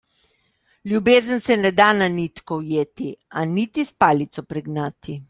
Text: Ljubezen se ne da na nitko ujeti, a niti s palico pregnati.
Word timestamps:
Ljubezen 0.93 1.43
se 1.47 1.57
ne 1.65 1.71
da 1.79 1.89
na 1.99 2.07
nitko 2.15 2.57
ujeti, 2.63 3.11
a 3.29 3.45
niti 3.53 3.89
s 3.91 3.95
palico 4.05 4.47
pregnati. 4.55 5.17